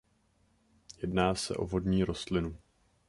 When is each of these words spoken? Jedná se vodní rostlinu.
Jedná 1.01 1.35
se 1.35 1.53
vodní 1.53 2.03
rostlinu. 2.03 2.57